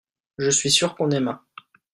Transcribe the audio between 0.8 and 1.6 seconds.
qu'on aima.